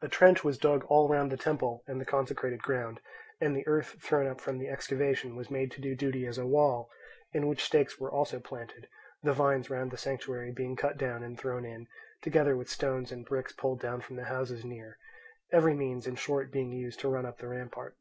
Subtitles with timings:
[0.00, 2.98] A trench was dug all round the temple and the consecrated ground,
[3.42, 6.46] and the earth thrown up from the excavation was made to do duty as a
[6.46, 6.88] wall,
[7.34, 8.88] in which stakes were also planted,
[9.22, 11.88] the vines round the sanctuary being cut down and thrown in,
[12.22, 14.96] together with stones and bricks pulled down from the houses near;
[15.52, 17.98] every means, in short, being used to run up the rampart.